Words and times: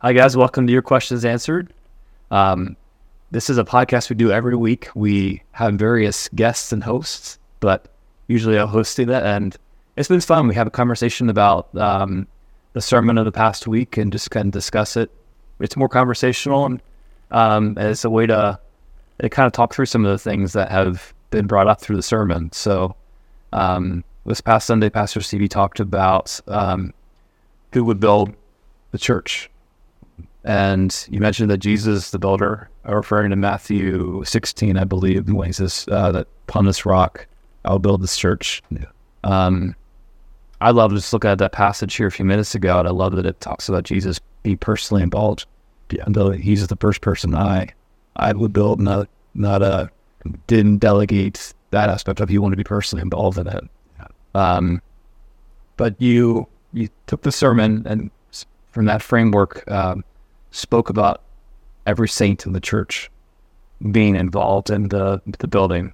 Hi, 0.00 0.12
guys. 0.12 0.36
Welcome 0.36 0.64
to 0.68 0.72
Your 0.72 0.80
Questions 0.80 1.24
Answered. 1.24 1.74
Um, 2.30 2.76
this 3.32 3.50
is 3.50 3.58
a 3.58 3.64
podcast 3.64 4.08
we 4.08 4.14
do 4.14 4.30
every 4.30 4.54
week. 4.54 4.88
We 4.94 5.42
have 5.50 5.74
various 5.74 6.28
guests 6.36 6.70
and 6.70 6.84
hosts, 6.84 7.36
but 7.58 7.88
usually 8.28 8.60
I'm 8.60 8.68
hosting 8.68 9.08
that. 9.08 9.24
And 9.24 9.56
it's 9.96 10.08
been 10.08 10.20
fun. 10.20 10.46
We 10.46 10.54
have 10.54 10.68
a 10.68 10.70
conversation 10.70 11.28
about 11.28 11.76
um, 11.76 12.28
the 12.74 12.80
sermon 12.80 13.18
of 13.18 13.24
the 13.24 13.32
past 13.32 13.66
week 13.66 13.96
and 13.96 14.12
just 14.12 14.30
kind 14.30 14.46
of 14.46 14.52
discuss 14.52 14.96
it. 14.96 15.10
It's 15.58 15.76
more 15.76 15.88
conversational 15.88 16.64
and 16.64 16.82
um, 17.32 17.76
it's 17.76 18.04
a 18.04 18.10
way 18.10 18.26
to, 18.26 18.56
to 19.20 19.28
kind 19.28 19.48
of 19.48 19.52
talk 19.52 19.74
through 19.74 19.86
some 19.86 20.04
of 20.04 20.12
the 20.12 20.30
things 20.30 20.52
that 20.52 20.70
have 20.70 21.12
been 21.30 21.48
brought 21.48 21.66
up 21.66 21.80
through 21.80 21.96
the 21.96 22.04
sermon. 22.04 22.52
So 22.52 22.94
um, 23.52 24.04
this 24.24 24.40
past 24.40 24.68
Sunday, 24.68 24.90
Pastor 24.90 25.20
Stevie 25.22 25.48
talked 25.48 25.80
about 25.80 26.40
um, 26.46 26.94
who 27.72 27.82
would 27.82 27.98
build 27.98 28.32
the 28.92 28.98
church. 28.98 29.50
And 30.48 31.06
you 31.10 31.20
mentioned 31.20 31.50
that 31.50 31.58
Jesus, 31.58 32.10
the 32.10 32.18
builder, 32.18 32.70
referring 32.84 33.28
to 33.30 33.36
Matthew 33.36 34.24
16, 34.24 34.78
I 34.78 34.84
believe, 34.84 35.30
when 35.30 35.46
he 35.46 35.52
says 35.52 35.86
uh, 35.92 36.10
that 36.12 36.26
upon 36.48 36.64
this 36.64 36.86
rock, 36.86 37.26
I'll 37.66 37.78
build 37.78 38.02
this 38.02 38.16
church. 38.16 38.62
Yeah. 38.70 38.86
Um, 39.24 39.76
I 40.62 40.70
love 40.70 40.90
to 40.90 40.96
just 40.96 41.12
looking 41.12 41.30
at 41.30 41.36
that 41.38 41.52
passage 41.52 41.94
here 41.94 42.06
a 42.06 42.10
few 42.10 42.24
minutes 42.24 42.54
ago, 42.54 42.78
and 42.78 42.88
I 42.88 42.92
love 42.92 43.14
that 43.16 43.26
it 43.26 43.38
talks 43.40 43.68
about 43.68 43.84
Jesus 43.84 44.20
be 44.42 44.56
personally 44.56 45.02
involved. 45.02 45.44
Yeah. 45.90 46.04
Though 46.06 46.30
he's 46.30 46.66
the 46.66 46.76
first 46.76 47.02
person 47.02 47.34
I 47.34 47.68
I 48.16 48.32
would 48.32 48.54
build, 48.54 48.80
not 48.80 49.06
not 49.34 49.60
a 49.60 49.90
didn't 50.46 50.78
delegate 50.78 51.52
that 51.72 51.90
aspect 51.90 52.20
of 52.20 52.30
you 52.30 52.40
want 52.40 52.52
to 52.52 52.56
be 52.56 52.64
personally 52.64 53.02
involved 53.02 53.36
in 53.36 53.46
it. 53.46 53.64
Um, 54.34 54.80
but 55.76 56.00
you 56.00 56.46
you 56.72 56.88
took 57.06 57.20
the 57.20 57.32
sermon 57.32 57.82
and 57.86 58.10
from 58.72 58.86
that 58.86 59.02
framework 59.02 59.70
um, 59.70 60.04
spoke 60.50 60.90
about 60.90 61.22
every 61.86 62.08
saint 62.08 62.46
in 62.46 62.52
the 62.52 62.60
church 62.60 63.10
being 63.92 64.16
involved 64.16 64.70
in 64.70 64.88
the 64.88 65.20
the 65.38 65.48
building, 65.48 65.92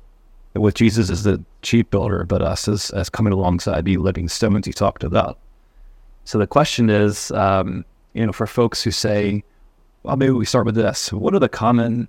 with 0.54 0.74
Jesus 0.74 1.10
as 1.10 1.22
the 1.22 1.42
chief 1.62 1.88
builder, 1.90 2.24
but 2.24 2.42
us 2.42 2.68
as 2.68 2.90
as 2.90 3.10
coming 3.10 3.32
alongside 3.32 3.84
the 3.84 3.96
living 3.96 4.28
stones 4.28 4.66
he 4.66 4.72
talked 4.72 5.04
about. 5.04 5.38
So 6.24 6.38
the 6.38 6.46
question 6.46 6.88
is, 6.88 7.30
um, 7.32 7.84
you 8.14 8.24
know, 8.24 8.32
for 8.32 8.46
folks 8.46 8.82
who 8.82 8.90
say, 8.90 9.44
well, 10.02 10.16
maybe 10.16 10.32
we 10.32 10.46
start 10.46 10.66
with 10.66 10.74
this. 10.74 11.12
What 11.12 11.34
are 11.34 11.38
the 11.38 11.48
common 11.48 12.08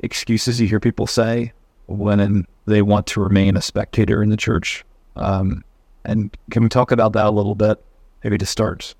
excuses 0.00 0.60
you 0.60 0.68
hear 0.68 0.80
people 0.80 1.06
say 1.06 1.52
when 1.86 2.46
they 2.66 2.82
want 2.82 3.06
to 3.08 3.20
remain 3.20 3.56
a 3.56 3.62
spectator 3.62 4.22
in 4.22 4.30
the 4.30 4.36
church? 4.36 4.84
Um, 5.16 5.64
and 6.04 6.36
can 6.50 6.62
we 6.62 6.68
talk 6.68 6.92
about 6.92 7.12
that 7.14 7.26
a 7.26 7.30
little 7.30 7.54
bit? 7.54 7.82
Maybe 8.22 8.38
to 8.38 8.46
start, 8.46 8.94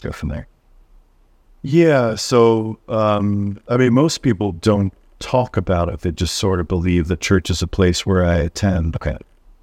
go 0.00 0.12
from 0.12 0.30
there. 0.30 0.46
Yeah. 1.62 2.16
So, 2.16 2.78
um, 2.88 3.60
I 3.68 3.76
mean, 3.76 3.92
most 3.92 4.18
people 4.18 4.52
don't 4.52 4.92
talk 5.20 5.56
about 5.56 5.88
it. 5.88 6.00
They 6.00 6.10
just 6.10 6.34
sort 6.34 6.58
of 6.60 6.66
believe 6.68 7.06
the 7.08 7.16
church 7.16 7.48
is 7.50 7.62
a 7.62 7.66
place 7.68 8.04
where 8.04 8.24
I 8.24 8.36
attend 8.38 8.96
Okay. 8.96 9.16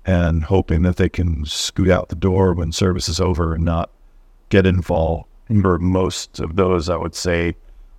and 0.05 0.43
hoping 0.45 0.83
that 0.83 0.95
they 0.95 1.09
can 1.09 1.45
scoot 1.45 1.89
out 1.89 2.07
the 2.09 2.15
door 2.15 2.53
when 2.53 2.71
service 2.71 3.09
is 3.09 3.19
over 3.19 3.53
and 3.53 3.65
not 3.65 3.89
get 4.49 4.65
involved. 4.65 5.25
For 5.61 5.79
most 5.79 6.39
of 6.39 6.55
those, 6.55 6.89
I 6.89 6.95
would 6.95 7.15
say 7.15 7.55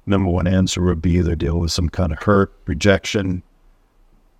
number 0.06 0.30
one 0.30 0.46
answer 0.46 0.82
would 0.82 1.02
be 1.02 1.12
either 1.18 1.34
deal 1.34 1.58
with 1.58 1.72
some 1.72 1.88
kind 1.88 2.12
of 2.12 2.22
hurt, 2.22 2.52
rejection, 2.66 3.42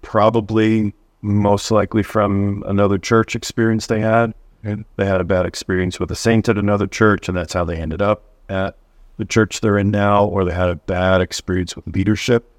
probably 0.03 0.95
most 1.23 1.71
likely 1.71 2.03
from 2.03 2.63
another 2.67 2.99
church 2.99 3.37
experience 3.37 3.87
they 3.87 4.01
had. 4.01 4.33
They 4.63 5.07
had 5.07 5.21
a 5.21 5.25
bad 5.25 5.45
experience 5.45 5.99
with 5.99 6.11
a 6.11 6.17
saint 6.17 6.49
at 6.49 6.57
another 6.57 6.87
church, 6.87 7.29
and 7.29 7.37
that's 7.37 7.53
how 7.53 7.65
they 7.65 7.77
ended 7.77 8.01
up 8.01 8.23
at 8.49 8.77
the 9.21 9.27
church 9.27 9.61
they're 9.61 9.77
in 9.77 9.91
now, 9.91 10.25
or 10.25 10.47
they 10.47 10.55
had 10.55 10.71
a 10.71 10.77
bad 10.77 11.21
experience 11.21 11.77
with 11.77 11.87
leadership. 11.95 12.51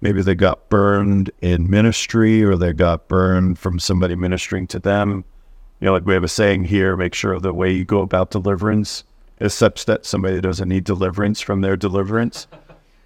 Maybe 0.00 0.22
they 0.22 0.34
got 0.34 0.70
burned 0.70 1.30
in 1.42 1.68
ministry, 1.68 2.42
or 2.42 2.56
they 2.56 2.72
got 2.72 3.08
burned 3.08 3.58
from 3.58 3.78
somebody 3.78 4.16
ministering 4.16 4.66
to 4.68 4.78
them. 4.78 5.22
You 5.80 5.86
know, 5.86 5.92
like 5.92 6.06
we 6.06 6.14
have 6.14 6.24
a 6.24 6.28
saying 6.28 6.64
here 6.64 6.96
make 6.96 7.14
sure 7.14 7.38
the 7.38 7.52
way 7.52 7.70
you 7.70 7.84
go 7.84 8.00
about 8.00 8.30
deliverance 8.30 9.04
is 9.38 9.52
such 9.52 9.84
that 9.84 10.06
somebody 10.06 10.40
doesn't 10.40 10.68
need 10.68 10.84
deliverance 10.84 11.42
from 11.42 11.60
their 11.60 11.76
deliverance. 11.76 12.46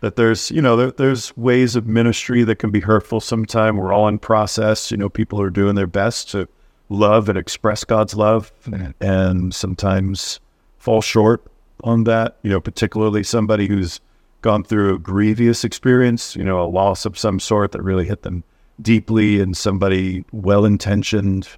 That 0.00 0.14
there's, 0.14 0.52
you 0.52 0.62
know, 0.62 0.76
there, 0.76 0.90
there's 0.92 1.36
ways 1.36 1.74
of 1.74 1.88
ministry 1.88 2.44
that 2.44 2.60
can 2.60 2.70
be 2.70 2.80
hurtful 2.80 3.18
sometime. 3.18 3.78
We're 3.78 3.92
all 3.92 4.06
in 4.06 4.20
process. 4.20 4.92
You 4.92 4.96
know, 4.96 5.08
people 5.08 5.40
are 5.40 5.50
doing 5.50 5.74
their 5.74 5.88
best 5.88 6.30
to 6.30 6.46
love 6.88 7.28
and 7.28 7.36
express 7.36 7.82
God's 7.82 8.14
love 8.14 8.52
and 9.00 9.52
sometimes 9.52 10.38
fall 10.78 11.02
short 11.02 11.42
on 11.84 12.04
that. 12.04 12.36
You 12.42 12.50
know, 12.50 12.60
particularly 12.60 13.22
somebody 13.22 13.66
who's 13.66 14.00
gone 14.42 14.64
through 14.64 14.94
a 14.94 14.98
grievous 14.98 15.64
experience, 15.64 16.36
you 16.36 16.44
know, 16.44 16.62
a 16.62 16.68
loss 16.68 17.04
of 17.04 17.18
some 17.18 17.40
sort 17.40 17.72
that 17.72 17.82
really 17.82 18.06
hit 18.06 18.22
them 18.22 18.44
deeply, 18.80 19.40
and 19.40 19.56
somebody 19.56 20.24
well 20.32 20.64
intentioned 20.64 21.48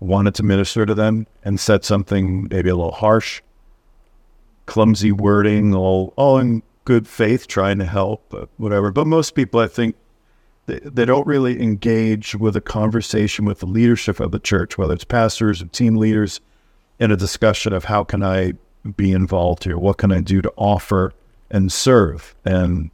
wanted 0.00 0.34
to 0.34 0.42
minister 0.42 0.84
to 0.84 0.94
them 0.94 1.26
and 1.44 1.60
said 1.60 1.84
something 1.84 2.48
maybe 2.50 2.68
a 2.68 2.74
little 2.74 2.92
harsh, 2.92 3.40
clumsy 4.66 5.12
wording, 5.12 5.74
all, 5.74 6.12
all 6.16 6.38
in 6.38 6.62
good 6.84 7.06
faith, 7.06 7.46
trying 7.46 7.78
to 7.78 7.84
help, 7.84 8.34
whatever. 8.56 8.90
But 8.90 9.06
most 9.06 9.34
people, 9.34 9.60
I 9.60 9.68
think, 9.68 9.94
they, 10.66 10.78
they 10.80 11.04
don't 11.04 11.26
really 11.26 11.60
engage 11.60 12.34
with 12.34 12.56
a 12.56 12.60
conversation 12.60 13.44
with 13.44 13.60
the 13.60 13.66
leadership 13.66 14.20
of 14.20 14.30
the 14.30 14.38
church, 14.38 14.78
whether 14.78 14.94
it's 14.94 15.04
pastors 15.04 15.62
or 15.62 15.66
team 15.66 15.96
leaders, 15.96 16.40
in 16.98 17.10
a 17.10 17.16
discussion 17.16 17.72
of 17.72 17.84
how 17.84 18.04
can 18.04 18.22
I 18.22 18.52
be 18.96 19.12
involved 19.12 19.64
here? 19.64 19.78
What 19.78 19.98
can 19.98 20.12
I 20.12 20.20
do 20.20 20.42
to 20.42 20.52
offer 20.56 21.12
and 21.50 21.72
serve? 21.72 22.34
And 22.44 22.90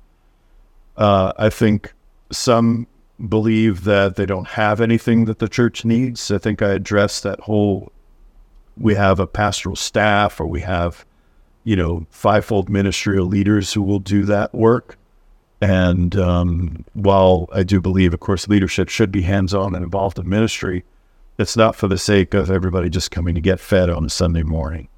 uh, 0.97 1.33
I 1.39 1.51
think 1.51 1.93
some 2.31 2.87
believe 3.29 3.85
that 3.85 4.17
they 4.17 4.27
don't 4.27 4.49
have 4.49 4.81
anything 4.81 5.25
that 5.25 5.39
the 5.39 5.49
church 5.49 5.85
needs. 5.85 6.31
I 6.31 6.39
think 6.39 6.63
I 6.63 6.71
addressed 6.71 7.23
that 7.25 7.41
whole 7.41 7.93
we 8.77 8.95
have 8.95 9.19
a 9.19 9.27
pastoral 9.27 9.77
staff 9.77 10.41
or 10.41 10.47
we 10.47 10.61
have, 10.61 11.05
you 11.65 11.77
know, 11.77 12.07
fivefold 12.11 12.69
ministerial 12.69 13.27
leaders 13.27 13.73
who 13.73 13.83
will 13.83 13.99
do 13.99 14.25
that 14.25 14.55
work. 14.55 14.97
And 15.61 16.15
um, 16.17 16.85
while 16.93 17.49
I 17.53 17.65
do 17.65 17.81
believe, 17.81 18.15
of 18.15 18.21
course, 18.21 18.47
leadership 18.47 18.89
should 18.89 19.11
be 19.11 19.23
hands 19.23 19.53
on 19.53 19.75
and 19.75 19.85
involved 19.85 20.19
in 20.19 20.29
ministry, 20.29 20.85
it's 21.39 21.57
not 21.57 21.75
for 21.75 21.89
the 21.89 21.99
sake 21.99 22.35
of 22.35 22.51
everybody 22.51 22.89
just 22.89 23.11
coming 23.11 23.35
to 23.35 23.41
get 23.41 23.59
fed 23.59 23.91
on 23.91 24.05
a 24.05 24.11
Sunday 24.11 24.45
morning. 24.45 24.89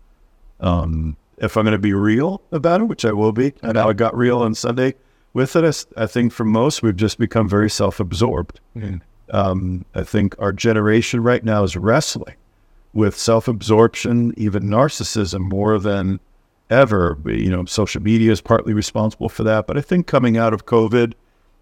Um, 0.61 1.17
if 1.39 1.57
I'm 1.57 1.65
going 1.65 1.73
to 1.73 1.79
be 1.79 1.95
real 1.95 2.43
about 2.53 2.83
it, 2.83 2.85
which 2.85 3.05
I 3.05 3.13
will 3.13 3.33
be, 3.33 3.55
and 3.63 3.77
how 3.77 3.89
I 3.89 3.93
got 3.95 4.17
real 4.17 4.43
on 4.43 4.55
Sunday 4.55 4.95
with 5.33 5.57
it, 5.57 5.87
I 5.97 6.07
think 6.07 6.33
for 6.33 6.45
most, 6.45 6.83
we've 6.83 6.97
just 6.97 7.19
become 7.19 7.49
very 7.49 7.71
self 7.71 7.99
absorbed. 8.01 8.61
Um, 9.31 9.85
I 9.95 10.03
think 10.03 10.35
our 10.39 10.53
generation 10.53 11.23
right 11.23 11.43
now 11.45 11.63
is 11.63 11.77
wrestling 11.77 12.37
with 12.93 13.17
self 13.17 13.49
absorption, 13.49 14.35
even 14.37 14.65
narcissism, 14.65 15.41
more 15.41 15.79
than 15.79 16.21
ever. 16.69 17.19
You 17.25 17.51
know, 17.51 17.65
social 17.65 18.03
media 18.03 18.33
is 18.33 18.41
partly 18.41 18.73
responsible 18.73 19.29
for 19.29 19.45
that. 19.45 19.67
But 19.67 19.79
I 19.79 19.81
think 19.81 20.07
coming 20.07 20.37
out 20.37 20.53
of 20.53 20.67
COVID 20.67 21.15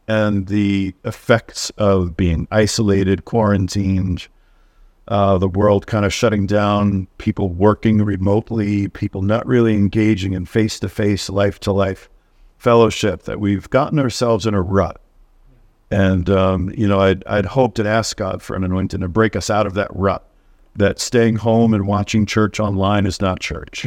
and 0.06 0.48
the 0.48 0.94
effects 1.04 1.70
of 1.76 2.16
being 2.16 2.48
isolated, 2.50 3.24
quarantined, 3.26 4.28
uh, 5.08 5.38
the 5.38 5.48
world 5.48 5.86
kind 5.86 6.04
of 6.04 6.12
shutting 6.12 6.46
down, 6.46 7.06
people 7.16 7.48
working 7.48 8.02
remotely, 8.02 8.88
people 8.88 9.22
not 9.22 9.46
really 9.46 9.74
engaging 9.74 10.34
in 10.34 10.44
face 10.44 10.78
to 10.80 10.88
face, 10.88 11.30
life 11.30 11.58
to 11.60 11.72
life 11.72 12.10
fellowship, 12.58 13.22
that 13.22 13.40
we've 13.40 13.70
gotten 13.70 13.98
ourselves 13.98 14.44
in 14.46 14.54
a 14.54 14.60
rut. 14.60 15.00
And, 15.90 16.28
um, 16.28 16.70
you 16.76 16.86
know, 16.86 17.00
I'd, 17.00 17.24
I'd 17.26 17.46
hoped 17.46 17.78
and 17.78 17.88
asked 17.88 18.18
God 18.18 18.42
for 18.42 18.54
an 18.54 18.64
anointing 18.64 19.00
to 19.00 19.08
break 19.08 19.34
us 19.34 19.48
out 19.48 19.66
of 19.66 19.72
that 19.74 19.90
rut, 19.94 20.28
that 20.76 20.98
staying 20.98 21.36
home 21.36 21.72
and 21.72 21.86
watching 21.86 22.26
church 22.26 22.60
online 22.60 23.06
is 23.06 23.20
not 23.22 23.40
church, 23.40 23.86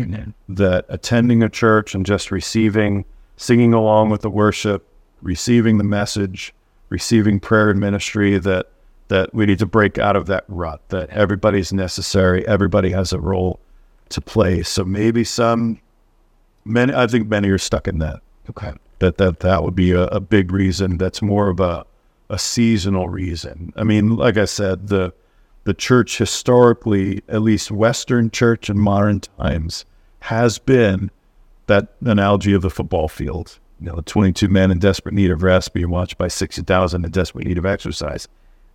that 0.49 0.85
attending 0.89 1.43
a 1.43 1.49
church 1.49 1.93
and 1.93 2.03
just 2.03 2.31
receiving, 2.31 3.05
singing 3.37 3.73
along 3.73 4.09
with 4.09 4.21
the 4.21 4.29
worship, 4.31 4.87
receiving 5.21 5.77
the 5.77 5.83
message, 5.83 6.51
receiving 6.89 7.39
prayer 7.39 7.69
and 7.69 7.79
ministry, 7.79 8.39
that 8.39 8.71
that 9.11 9.33
we 9.33 9.45
need 9.45 9.59
to 9.59 9.65
break 9.65 9.97
out 9.97 10.15
of 10.15 10.25
that 10.27 10.45
rut, 10.47 10.81
that 10.87 11.09
everybody's 11.09 11.73
necessary, 11.73 12.47
everybody 12.47 12.91
has 12.91 13.11
a 13.11 13.19
role 13.19 13.59
to 14.07 14.21
play. 14.21 14.63
So 14.63 14.85
maybe 14.85 15.25
some, 15.25 15.81
many, 16.63 16.93
I 16.93 17.07
think 17.07 17.27
many 17.27 17.49
are 17.49 17.57
stuck 17.57 17.89
in 17.89 17.99
that. 17.99 18.21
Okay. 18.49 18.71
That 18.99 19.17
that 19.17 19.41
that 19.41 19.63
would 19.63 19.75
be 19.75 19.91
a, 19.91 20.03
a 20.05 20.21
big 20.21 20.53
reason. 20.53 20.97
That's 20.97 21.21
more 21.21 21.49
of 21.49 21.59
a 21.59 21.85
a 22.29 22.39
seasonal 22.39 23.09
reason. 23.09 23.73
I 23.75 23.83
mean, 23.83 24.15
like 24.15 24.37
I 24.37 24.45
said, 24.45 24.87
the 24.87 25.13
the 25.65 25.73
church 25.73 26.17
historically, 26.17 27.21
at 27.27 27.41
least 27.41 27.69
Western 27.69 28.31
church 28.31 28.69
in 28.69 28.79
modern 28.79 29.19
times, 29.19 29.83
has 30.21 30.57
been 30.57 31.11
that 31.67 31.89
analogy 32.05 32.53
of 32.53 32.61
the 32.61 32.69
football 32.69 33.09
field. 33.09 33.59
You 33.81 33.87
know, 33.87 34.01
22 34.05 34.47
men 34.47 34.71
in 34.71 34.79
desperate 34.79 35.15
need 35.15 35.31
of 35.31 35.43
rest 35.43 35.73
being 35.73 35.89
watched 35.89 36.17
by 36.17 36.29
60,000 36.29 37.03
in 37.03 37.11
desperate 37.11 37.45
need 37.45 37.57
of 37.57 37.65
exercise. 37.65 38.27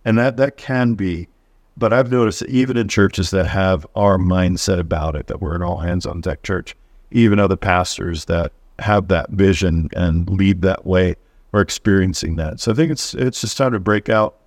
And 0.07 0.17
that, 0.17 0.37
that 0.37 0.55
can 0.55 0.93
be, 0.93 1.27
but 1.75 1.91
I've 1.91 2.09
noticed 2.09 2.39
that 2.39 2.49
even 2.49 2.77
in 2.77 2.87
churches 2.87 3.29
that 3.31 3.45
have 3.47 3.85
our 3.93 4.17
mindset 4.17 4.79
about 4.79 5.17
it, 5.17 5.27
that 5.27 5.41
we're 5.41 5.53
an 5.53 5.61
all 5.61 5.79
hands 5.79 6.05
on 6.05 6.21
deck 6.21 6.43
church, 6.43 6.77
even 7.11 7.39
other 7.39 7.57
pastors 7.57 8.23
that 8.23 8.53
have 8.79 9.09
that 9.09 9.31
vision 9.31 9.89
and 9.97 10.29
lead 10.29 10.61
that 10.61 10.85
way 10.85 11.17
are 11.51 11.59
experiencing 11.59 12.37
that. 12.37 12.61
So 12.61 12.71
I 12.71 12.75
think 12.75 12.89
it's 12.89 13.15
it's 13.15 13.41
just 13.41 13.57
time 13.57 13.73
to 13.73 13.81
break 13.81 14.07
out 14.07 14.37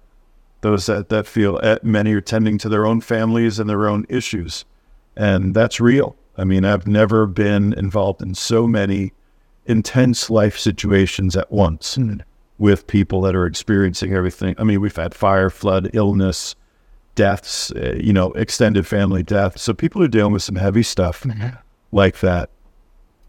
those 0.62 0.86
that, 0.86 1.10
that 1.10 1.26
feel 1.26 1.60
eh, 1.62 1.76
many 1.82 2.14
are 2.14 2.22
tending 2.22 2.56
to 2.56 2.70
their 2.70 2.86
own 2.86 3.02
families 3.02 3.58
and 3.58 3.68
their 3.68 3.86
own 3.86 4.06
issues. 4.08 4.64
And 5.14 5.52
that's 5.52 5.78
real. 5.78 6.16
I 6.38 6.44
mean, 6.44 6.64
I've 6.64 6.86
never 6.86 7.26
been 7.26 7.74
involved 7.74 8.22
in 8.22 8.34
so 8.34 8.66
many 8.66 9.12
intense 9.66 10.30
life 10.30 10.58
situations 10.58 11.36
at 11.36 11.52
once 11.52 11.98
mm. 11.98 12.22
With 12.60 12.86
people 12.86 13.22
that 13.22 13.34
are 13.34 13.46
experiencing 13.46 14.12
everything. 14.12 14.54
I 14.58 14.64
mean, 14.64 14.82
we've 14.82 14.94
had 14.94 15.14
fire, 15.14 15.48
flood, 15.48 15.88
illness, 15.94 16.54
deaths, 17.14 17.72
uh, 17.72 17.94
you 17.98 18.12
know, 18.12 18.32
extended 18.32 18.86
family 18.86 19.22
death. 19.22 19.58
So 19.58 19.72
people 19.72 20.02
are 20.02 20.08
dealing 20.08 20.34
with 20.34 20.42
some 20.42 20.56
heavy 20.56 20.82
stuff 20.82 21.22
mm-hmm. 21.22 21.56
like 21.90 22.20
that. 22.20 22.50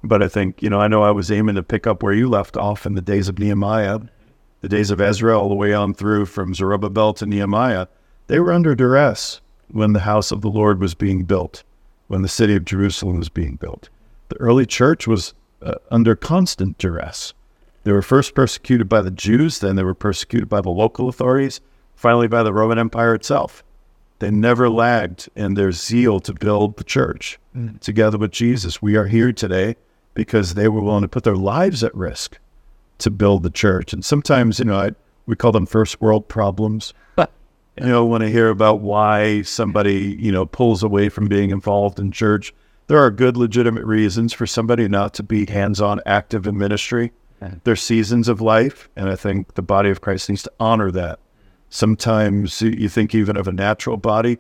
But 0.04 0.22
I 0.22 0.28
think, 0.28 0.62
you 0.62 0.70
know, 0.70 0.82
I 0.82 0.90
know 0.90 1.04
I 1.04 1.12
was 1.12 1.32
aiming 1.32 1.56
to 1.56 1.64
pick 1.64 1.88
up 1.88 2.04
where 2.04 2.12
you 2.12 2.28
left 2.28 2.58
off 2.58 2.86
in 2.86 2.96
the 2.96 3.02
days 3.02 3.30
of 3.30 3.40
Nehemiah, 3.40 4.02
the 4.60 4.68
days 4.68 4.92
of 4.92 5.00
Ezra, 5.00 5.40
all 5.40 5.48
the 5.48 5.56
way 5.56 5.74
on 5.74 5.94
through 5.94 6.26
from 6.26 6.54
Zerubbabel 6.54 7.14
to 7.14 7.26
Nehemiah. 7.26 7.88
They 8.28 8.42
were 8.42 8.52
under 8.52 8.76
duress 8.76 9.40
when 9.70 9.94
the 9.94 10.02
house 10.02 10.32
of 10.32 10.42
the 10.42 10.50
Lord 10.50 10.82
was 10.82 10.94
being 10.94 11.24
built, 11.24 11.64
when 12.08 12.22
the 12.22 12.28
city 12.28 12.54
of 12.56 12.66
Jerusalem 12.66 13.18
was 13.18 13.30
being 13.30 13.56
built. 13.56 13.88
The 14.28 14.38
early 14.42 14.66
church 14.66 15.08
was 15.08 15.34
uh, 15.62 15.76
under 15.90 16.18
constant 16.18 16.78
duress. 16.78 17.34
They 17.84 17.92
were 17.92 18.02
first 18.02 18.36
persecuted 18.36 18.88
by 18.88 19.02
the 19.02 19.12
Jews, 19.12 19.60
then 19.60 19.76
they 19.76 19.84
were 19.84 19.96
persecuted 19.96 20.48
by 20.48 20.62
the 20.62 20.70
local 20.70 21.10
authorities, 21.10 21.62
finally 21.96 22.28
by 22.28 22.44
the 22.44 22.54
Roman 22.54 22.78
Empire 22.78 23.16
itself. 23.16 23.64
They 24.20 24.30
never 24.30 24.70
lagged 24.70 25.30
in 25.36 25.56
their 25.56 25.72
zeal 25.72 26.20
to 26.20 26.34
build 26.34 26.78
the 26.78 26.84
church 26.84 27.40
mm. 27.58 27.80
together 27.80 28.20
with 28.20 28.32
Jesus. 28.32 28.82
We 28.82 28.96
are 28.96 29.08
here 29.08 29.34
today 29.34 29.78
because 30.14 30.54
they 30.54 30.68
were 30.68 30.82
willing 30.82 31.02
to 31.02 31.08
put 31.08 31.24
their 31.24 31.36
lives 31.36 31.84
at 31.84 31.96
risk 31.96 32.38
to 33.00 33.10
build 33.10 33.42
the 33.42 33.50
church. 33.50 33.94
And 33.94 34.06
sometimes, 34.06 34.60
you 34.60 34.66
know, 34.66 34.78
I, 34.78 34.92
we 35.26 35.36
call 35.36 35.52
them 35.52 35.66
first 35.66 36.00
world 36.02 36.28
problems. 36.28 36.94
But 37.16 37.32
you 37.80 37.88
know, 37.88 38.06
when 38.06 38.22
I 38.22 38.28
hear 38.28 38.50
about 38.50 38.82
why 38.82 39.42
somebody, 39.42 40.16
you 40.20 40.32
know, 40.32 40.46
pulls 40.46 40.84
away 40.84 41.10
from 41.10 41.28
being 41.28 41.50
involved 41.50 42.00
in 42.00 42.12
church, 42.12 42.54
there 42.88 43.00
are 43.00 43.10
good, 43.10 43.38
legitimate 43.38 43.86
reasons 43.86 44.34
for 44.34 44.46
somebody 44.46 44.88
not 44.88 45.14
to 45.16 45.24
be 45.24 45.50
hands 45.50 45.82
on, 45.82 46.00
active 46.06 46.46
in 46.46 46.58
ministry. 46.58 47.12
There's 47.64 47.82
seasons 47.82 48.28
of 48.28 48.42
life, 48.42 48.90
and 48.96 49.10
I 49.10 49.16
think 49.16 49.56
the 49.56 49.62
body 49.62 49.90
of 49.90 50.02
Christ 50.02 50.30
needs 50.30 50.44
to 50.44 50.52
honor 50.60 50.92
that. 50.92 51.20
Sometimes 51.70 52.62
you 52.62 52.90
think 52.90 53.16
even 53.16 53.38
of 53.38 53.48
a 53.48 53.52
natural 53.52 53.98
body. 53.98 54.38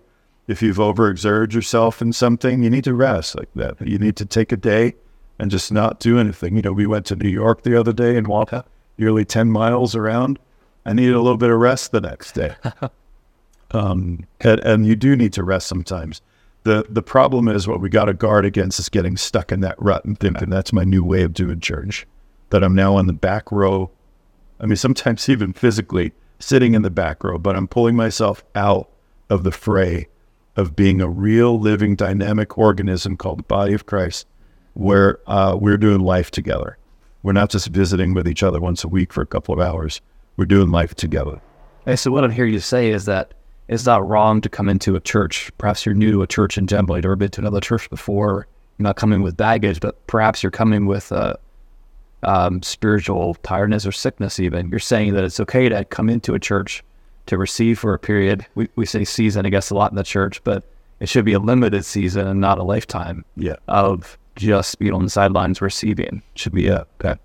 If 0.47 0.61
you've 0.61 0.77
overexerted 0.77 1.53
yourself 1.53 2.01
in 2.01 2.13
something, 2.13 2.61
you 2.61 2.69
need 2.69 2.83
to 2.83 2.93
rest 2.93 3.37
like 3.37 3.49
that. 3.55 3.79
You 3.81 3.97
need 3.97 4.17
to 4.17 4.25
take 4.25 4.51
a 4.51 4.57
day 4.57 4.95
and 5.39 5.49
just 5.49 5.71
not 5.71 5.99
do 5.99 6.19
anything. 6.19 6.55
You 6.55 6.61
know, 6.61 6.73
we 6.73 6.85
went 6.85 7.05
to 7.07 7.15
New 7.15 7.29
York 7.29 7.63
the 7.63 7.79
other 7.79 7.93
day 7.93 8.17
and 8.17 8.27
walked 8.27 8.53
nearly 8.97 9.23
10 9.23 9.51
miles 9.51 9.95
around. 9.95 10.39
I 10.85 10.93
needed 10.93 11.15
a 11.15 11.21
little 11.21 11.37
bit 11.37 11.51
of 11.51 11.59
rest 11.59 11.91
the 11.91 12.01
next 12.01 12.33
day. 12.33 12.55
um, 13.71 14.25
and, 14.41 14.59
and 14.59 14.85
you 14.85 14.95
do 14.95 15.15
need 15.15 15.33
to 15.33 15.43
rest 15.43 15.67
sometimes 15.67 16.21
the 16.63 16.85
the 16.89 17.01
problem 17.01 17.47
is 17.47 17.67
what 17.67 17.81
we 17.81 17.89
got 17.89 18.05
to 18.05 18.13
guard 18.13 18.45
against 18.45 18.79
is 18.79 18.89
getting 18.89 19.17
stuck 19.17 19.51
in 19.51 19.61
that 19.61 19.81
rut 19.81 20.05
and 20.05 20.19
thinking 20.19 20.49
that's 20.49 20.71
my 20.71 20.83
new 20.83 21.03
way 21.03 21.23
of 21.23 21.33
doing 21.33 21.59
church. 21.59 22.05
That 22.51 22.63
I'm 22.63 22.75
now 22.75 22.95
on 22.95 23.07
the 23.07 23.13
back 23.13 23.51
row. 23.51 23.89
I 24.59 24.65
mean, 24.65 24.75
sometimes 24.75 25.27
even 25.29 25.53
physically 25.53 26.13
sitting 26.39 26.73
in 26.73 26.81
the 26.81 26.89
back 26.89 27.23
row, 27.23 27.37
but 27.37 27.55
I'm 27.55 27.67
pulling 27.67 27.95
myself 27.95 28.43
out 28.55 28.89
of 29.29 29.43
the 29.43 29.51
fray 29.51 30.07
of 30.55 30.75
being 30.75 31.01
a 31.01 31.09
real 31.09 31.59
living 31.59 31.95
dynamic 31.95 32.57
organism 32.57 33.15
called 33.17 33.39
the 33.39 33.43
body 33.43 33.73
of 33.73 33.85
Christ, 33.85 34.27
where 34.73 35.19
uh, 35.27 35.57
we're 35.59 35.77
doing 35.77 36.01
life 36.01 36.31
together. 36.31 36.77
We're 37.23 37.33
not 37.33 37.49
just 37.49 37.67
visiting 37.67 38.13
with 38.13 38.27
each 38.27 38.43
other 38.43 38.59
once 38.59 38.83
a 38.83 38.87
week 38.87 39.13
for 39.13 39.21
a 39.21 39.25
couple 39.25 39.53
of 39.53 39.59
hours. 39.59 40.01
We're 40.37 40.45
doing 40.45 40.71
life 40.71 40.95
together. 40.95 41.41
Hey, 41.85 41.95
so 41.95 42.11
what 42.11 42.23
I'm 42.23 42.31
hearing 42.31 42.53
you 42.53 42.59
say 42.59 42.89
is 42.89 43.05
that 43.05 43.33
it's 43.67 43.85
not 43.85 44.07
wrong 44.07 44.41
to 44.41 44.49
come 44.49 44.67
into 44.67 44.95
a 44.95 44.99
church. 44.99 45.51
Perhaps 45.57 45.85
you're 45.85 45.95
new 45.95 46.11
to 46.11 46.23
a 46.23 46.27
church 46.27 46.57
in 46.57 46.67
general. 46.67 46.97
You've 46.97 47.03
never 47.03 47.15
been 47.15 47.29
to 47.31 47.41
another 47.41 47.61
church 47.61 47.89
before. 47.89 48.47
You're 48.77 48.83
not 48.83 48.97
coming 48.97 49.21
with 49.21 49.37
baggage, 49.37 49.79
but 49.79 50.05
perhaps 50.07 50.43
you're 50.43 50.51
coming 50.51 50.87
with 50.87 51.11
a 51.11 51.39
um, 52.23 52.61
spiritual 52.61 53.35
tiredness 53.43 53.85
or 53.85 53.91
sickness. 53.91 54.39
Even 54.39 54.69
you're 54.69 54.79
saying 54.79 55.13
that 55.13 55.23
it's 55.23 55.39
okay 55.39 55.69
to 55.69 55.85
come 55.85 56.09
into 56.09 56.33
a 56.33 56.39
church 56.39 56.83
to 57.27 57.37
receive 57.37 57.79
for 57.79 57.93
a 57.93 57.99
period. 57.99 58.45
We 58.55 58.69
we 58.75 58.85
say 58.85 59.03
season, 59.03 59.45
I 59.45 59.49
guess, 59.49 59.69
a 59.69 59.75
lot 59.75 59.91
in 59.91 59.95
the 59.95 60.03
church, 60.03 60.43
but 60.43 60.63
it 60.99 61.09
should 61.09 61.25
be 61.25 61.33
a 61.33 61.39
limited 61.39 61.85
season 61.85 62.27
and 62.27 62.39
not 62.39 62.57
a 62.57 62.63
lifetime. 62.63 63.25
Yeah. 63.35 63.55
Of 63.67 64.17
just 64.35 64.79
being 64.79 64.93
on 64.93 65.03
the 65.03 65.09
sidelines 65.09 65.61
receiving. 65.61 66.21
Should 66.35 66.53
be 66.53 66.67
a 66.67 66.85
okay. 66.99 67.19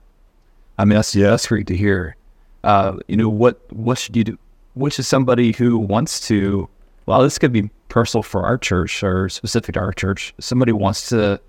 I 0.78 0.84
mean, 0.84 0.96
that's 0.96 1.14
yeah, 1.14 1.31
that's 1.31 1.46
great 1.46 1.66
to 1.69 1.76
hear. 1.76 2.16
Uh, 2.64 2.98
you 3.06 3.16
know 3.16 3.28
what? 3.28 3.60
What 3.72 3.98
should 3.98 4.16
you 4.16 4.25
do? 4.25 4.38
which 4.76 4.98
is 4.98 5.08
somebody 5.08 5.52
who 5.52 5.78
wants 5.78 6.20
to, 6.28 6.69
well, 7.06 7.22
this 7.22 7.38
could 7.38 7.52
be 7.52 7.70
personal 7.88 8.22
for 8.22 8.44
our 8.44 8.58
church 8.58 9.02
or 9.02 9.28
specific 9.31 9.72
to 9.72 9.81
our 9.81 9.93
church. 9.93 10.34
Somebody 10.38 10.70
wants 10.70 11.08
to 11.08 11.40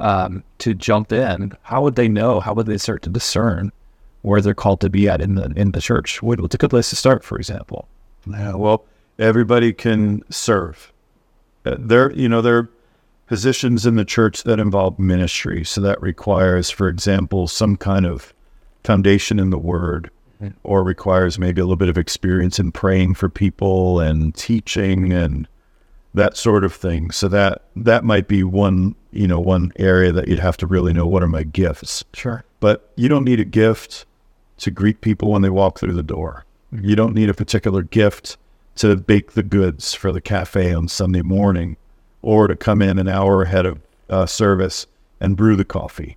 um, 0.00 0.42
to 0.58 0.74
jump 0.74 1.12
in. 1.12 1.52
How 1.62 1.82
would 1.82 1.96
they 1.96 2.08
know? 2.08 2.40
How 2.40 2.54
would 2.54 2.66
they 2.66 2.78
start 2.78 3.02
to 3.02 3.10
discern 3.10 3.72
where 4.22 4.40
they're 4.40 4.54
called 4.54 4.80
to 4.80 4.90
be 4.90 5.08
at 5.08 5.20
in 5.20 5.34
the 5.34 5.52
in 5.56 5.72
the 5.72 5.80
church? 5.80 6.22
What, 6.22 6.40
What's 6.40 6.54
a 6.54 6.58
good 6.58 6.70
place 6.70 6.90
to 6.90 6.96
start, 6.96 7.24
for 7.24 7.36
example? 7.36 7.88
Yeah, 8.26 8.54
well, 8.54 8.84
everybody 9.18 9.72
can 9.72 10.22
serve. 10.30 10.92
Uh, 11.66 11.76
there, 11.78 12.12
you 12.12 12.28
know, 12.28 12.40
there 12.40 12.58
are 12.58 12.70
positions 13.26 13.86
in 13.86 13.96
the 13.96 14.04
church 14.04 14.42
that 14.44 14.60
involve 14.60 14.98
ministry, 14.98 15.64
so 15.64 15.80
that 15.80 16.00
requires, 16.02 16.70
for 16.70 16.88
example, 16.88 17.48
some 17.48 17.76
kind 17.76 18.06
of 18.06 18.34
foundation 18.82 19.38
in 19.38 19.50
the 19.50 19.58
Word 19.58 20.10
or 20.62 20.82
requires 20.82 21.38
maybe 21.38 21.60
a 21.60 21.64
little 21.64 21.76
bit 21.76 21.88
of 21.88 21.98
experience 21.98 22.58
in 22.58 22.72
praying 22.72 23.14
for 23.14 23.28
people 23.28 24.00
and 24.00 24.34
teaching 24.34 25.12
and 25.12 25.48
that 26.14 26.36
sort 26.36 26.64
of 26.64 26.72
thing. 26.72 27.10
So 27.10 27.28
that 27.28 27.62
that 27.76 28.04
might 28.04 28.28
be 28.28 28.42
one, 28.42 28.94
you 29.12 29.26
know, 29.26 29.40
one 29.40 29.72
area 29.76 30.12
that 30.12 30.28
you'd 30.28 30.38
have 30.38 30.56
to 30.58 30.66
really 30.66 30.92
know 30.92 31.06
what 31.06 31.22
are 31.22 31.28
my 31.28 31.42
gifts. 31.42 32.04
Sure. 32.14 32.44
But 32.60 32.90
you 32.96 33.08
don't 33.08 33.24
need 33.24 33.40
a 33.40 33.44
gift 33.44 34.06
to 34.58 34.70
greet 34.70 35.00
people 35.00 35.32
when 35.32 35.42
they 35.42 35.50
walk 35.50 35.78
through 35.78 35.94
the 35.94 36.02
door. 36.02 36.44
You 36.72 36.96
don't 36.96 37.14
need 37.14 37.28
a 37.28 37.34
particular 37.34 37.82
gift 37.82 38.36
to 38.76 38.96
bake 38.96 39.32
the 39.32 39.42
goods 39.42 39.94
for 39.94 40.12
the 40.12 40.20
cafe 40.20 40.72
on 40.72 40.88
Sunday 40.88 41.22
morning 41.22 41.76
or 42.22 42.48
to 42.48 42.56
come 42.56 42.80
in 42.80 42.98
an 42.98 43.08
hour 43.08 43.42
ahead 43.42 43.66
of 43.66 43.80
uh, 44.08 44.26
service 44.26 44.86
and 45.20 45.36
brew 45.36 45.56
the 45.56 45.64
coffee. 45.64 46.16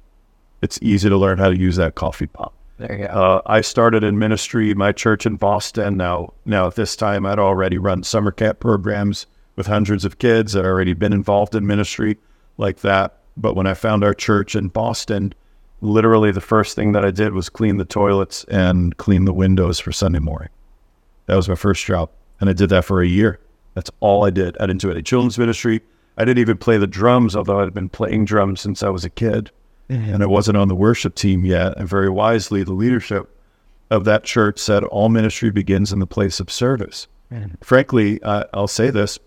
It's 0.62 0.80
easy 0.82 1.10
to 1.10 1.18
learn 1.18 1.38
how 1.38 1.50
to 1.50 1.58
use 1.58 1.76
that 1.76 1.96
coffee 1.96 2.28
pot. 2.28 2.54
There 2.78 2.92
you 2.94 3.08
go. 3.08 3.14
Uh, 3.14 3.42
I 3.46 3.62
started 3.62 4.04
in 4.04 4.18
ministry, 4.18 4.74
my 4.74 4.92
church 4.92 5.26
in 5.26 5.36
Boston. 5.36 5.98
Now, 5.98 6.34
now 6.46 6.68
at 6.68 6.76
this 6.76 6.96
time, 6.96 7.26
I'd 7.26 7.40
already 7.40 7.78
run 7.78 8.04
summer 8.04 8.32
camp 8.32 8.60
programs 8.60 9.28
with 9.58 9.68
hundreds 9.68 10.06
of 10.06 10.20
kids. 10.20 10.56
I'd 10.56 10.64
already 10.64 10.94
been 10.94 11.12
involved 11.12 11.54
in 11.54 11.68
ministry 11.68 12.18
like 12.58 12.80
that. 12.80 13.18
But 13.36 13.56
when 13.56 13.68
I 13.68 13.74
found 13.74 14.04
our 14.04 14.14
church 14.14 14.56
in 14.56 14.70
Boston, 14.70 15.34
literally 15.82 16.32
the 16.32 16.40
first 16.40 16.76
thing 16.76 16.94
that 16.94 17.04
I 17.04 17.12
did 17.12 17.34
was 17.34 17.50
clean 17.50 17.76
the 17.76 17.86
toilets 17.86 18.46
and 18.46 18.96
clean 18.96 19.26
the 19.26 19.34
windows 19.34 19.80
for 19.80 19.92
Sunday 19.92 20.20
morning. 20.20 20.50
That 21.26 21.36
was 21.36 21.50
my 21.50 21.56
first 21.56 21.86
job. 21.86 22.10
And 22.40 22.50
I 22.50 22.54
did 22.54 22.70
that 22.70 22.86
for 22.86 23.02
a 23.02 23.08
year. 23.08 23.40
That's 23.74 23.92
all 24.00 24.26
I 24.26 24.30
did. 24.30 24.58
I 24.60 24.66
didn't 24.66 24.82
do 24.82 24.92
any 24.92 25.04
children's 25.04 25.38
ministry. 25.38 25.82
I 26.18 26.26
didn't 26.26 26.40
even 26.40 26.58
play 26.58 26.78
the 26.78 26.88
drums, 26.88 27.36
although 27.36 27.60
I'd 27.60 27.74
been 27.74 27.90
playing 27.90 28.26
drums 28.26 28.62
since 28.62 28.82
I 28.82 28.90
was 28.90 29.06
a 29.06 29.10
kid 29.10 29.52
mm-hmm. 29.90 30.14
and 30.14 30.24
I 30.24 30.26
wasn't 30.26 30.58
on 30.58 30.68
the 30.68 30.76
worship 30.76 31.16
team 31.16 31.46
yet. 31.46 31.78
And 31.78 31.88
very 31.88 32.10
wisely, 32.10 32.64
the 32.64 32.74
leadership 32.74 33.30
of 33.90 34.06
that 34.06 34.24
church 34.24 34.60
said 34.60 34.84
all 34.84 35.10
ministry 35.10 35.52
begins 35.52 35.94
in 35.94 36.00
the 36.00 36.08
place 36.08 36.40
of 36.40 36.52
service. 36.52 37.08
Mm-hmm. 37.32 37.56
Frankly, 37.62 38.22
uh, 38.24 38.46
I'll 38.54 38.68
say 38.68 38.90
this: 38.90 39.20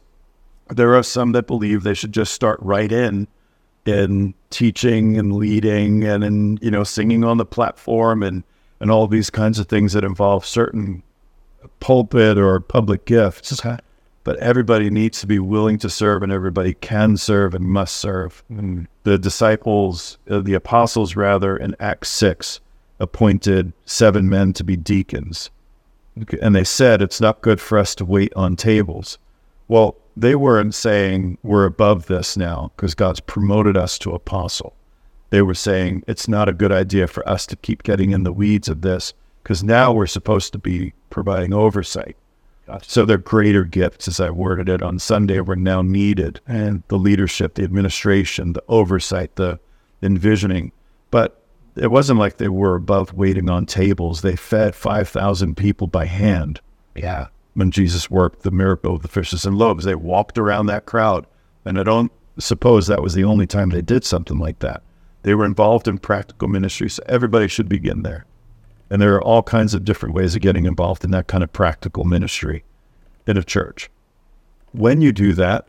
there 0.70 0.94
are 0.94 1.02
some 1.02 1.32
that 1.32 1.46
believe 1.46 1.82
they 1.82 1.94
should 1.94 2.12
just 2.12 2.32
start 2.32 2.58
right 2.62 2.90
in 2.90 3.26
in 3.86 4.34
teaching 4.50 5.18
and 5.18 5.32
leading 5.34 6.04
and 6.04 6.22
in 6.22 6.58
you 6.60 6.70
know 6.70 6.84
singing 6.84 7.24
on 7.24 7.38
the 7.38 7.46
platform 7.46 8.22
and 8.22 8.44
and 8.80 8.90
all 8.90 9.06
these 9.06 9.30
kinds 9.30 9.58
of 9.58 9.66
things 9.66 9.92
that 9.92 10.04
involve 10.04 10.44
certain 10.44 11.02
pulpit 11.80 12.38
or 12.38 12.60
public 12.60 13.04
gifts. 13.04 13.52
Okay 13.52 13.78
but 14.24 14.38
everybody 14.38 14.90
needs 14.90 15.20
to 15.20 15.26
be 15.26 15.38
willing 15.38 15.78
to 15.78 15.88
serve 15.88 16.22
and 16.22 16.32
everybody 16.32 16.74
can 16.74 17.16
serve 17.16 17.54
and 17.54 17.64
must 17.64 17.96
serve. 17.96 18.42
Mm. 18.50 18.86
The 19.04 19.18
disciples, 19.18 20.18
uh, 20.28 20.40
the 20.40 20.54
apostles 20.54 21.16
rather, 21.16 21.56
in 21.56 21.74
Acts 21.80 22.10
6, 22.10 22.60
appointed 22.98 23.72
seven 23.86 24.28
men 24.28 24.52
to 24.52 24.64
be 24.64 24.76
deacons. 24.76 25.50
And 26.42 26.54
they 26.54 26.64
said, 26.64 27.00
it's 27.00 27.20
not 27.20 27.40
good 27.40 27.60
for 27.60 27.78
us 27.78 27.94
to 27.94 28.04
wait 28.04 28.32
on 28.36 28.56
tables. 28.56 29.18
Well, 29.68 29.96
they 30.20 30.34
weren't 30.34 30.74
saying 30.74 31.38
we're 31.42 31.64
above 31.64 32.06
this 32.06 32.36
now 32.36 32.72
because 32.76 32.94
God's 32.94 33.20
promoted 33.20 33.76
us 33.76 33.98
to 34.00 34.12
apostle. 34.12 34.74
They 35.30 35.42
were 35.42 35.54
saying 35.54 36.04
it's 36.06 36.28
not 36.28 36.48
a 36.48 36.52
good 36.52 36.72
idea 36.72 37.06
for 37.06 37.26
us 37.28 37.46
to 37.46 37.56
keep 37.56 37.82
getting 37.82 38.10
in 38.10 38.24
the 38.24 38.32
weeds 38.32 38.68
of 38.68 38.82
this 38.82 39.14
because 39.42 39.62
now 39.62 39.92
we're 39.92 40.06
supposed 40.06 40.52
to 40.52 40.58
be 40.58 40.92
providing 41.08 41.54
oversight. 41.54 42.16
So 42.82 43.04
their 43.04 43.18
greater 43.18 43.64
gifts, 43.64 44.06
as 44.06 44.20
I 44.20 44.30
worded 44.30 44.68
it 44.68 44.82
on 44.82 44.98
Sunday, 45.00 45.40
were 45.40 45.56
now 45.56 45.82
needed. 45.82 46.40
And 46.46 46.84
the 46.88 46.98
leadership, 46.98 47.54
the 47.54 47.64
administration, 47.64 48.52
the 48.52 48.62
oversight, 48.68 49.34
the 49.36 49.58
envisioning. 50.02 50.70
But 51.10 51.42
it 51.74 51.90
wasn't 51.90 52.20
like 52.20 52.36
they 52.36 52.48
were 52.48 52.76
above 52.76 53.12
waiting 53.14 53.50
on 53.50 53.66
tables. 53.66 54.22
They 54.22 54.36
fed 54.36 54.74
5,000 54.74 55.56
people 55.56 55.86
by 55.86 56.04
hand 56.04 56.60
Yeah. 56.94 57.28
When 57.60 57.70
Jesus 57.70 58.10
worked 58.10 58.42
the 58.42 58.50
miracle 58.50 58.94
of 58.94 59.02
the 59.02 59.08
fishes 59.08 59.44
and 59.44 59.54
loaves. 59.54 59.84
They 59.84 59.94
walked 59.94 60.38
around 60.38 60.64
that 60.66 60.86
crowd. 60.86 61.26
And 61.66 61.78
I 61.78 61.82
don't 61.82 62.10
suppose 62.38 62.86
that 62.86 63.02
was 63.02 63.12
the 63.12 63.24
only 63.24 63.46
time 63.46 63.68
they 63.68 63.82
did 63.82 64.02
something 64.02 64.38
like 64.38 64.60
that. 64.60 64.82
They 65.24 65.34
were 65.34 65.44
involved 65.44 65.86
in 65.86 65.98
practical 65.98 66.48
ministry. 66.48 66.88
So 66.88 67.02
everybody 67.04 67.48
should 67.48 67.68
begin 67.68 68.00
there. 68.00 68.24
And 68.88 69.02
there 69.02 69.14
are 69.14 69.22
all 69.22 69.42
kinds 69.42 69.74
of 69.74 69.84
different 69.84 70.14
ways 70.14 70.34
of 70.34 70.40
getting 70.40 70.64
involved 70.64 71.04
in 71.04 71.10
that 71.10 71.26
kind 71.26 71.44
of 71.44 71.52
practical 71.52 72.04
ministry 72.04 72.64
in 73.26 73.36
a 73.36 73.44
church. 73.44 73.90
When 74.72 75.02
you 75.02 75.12
do 75.12 75.34
that, 75.34 75.68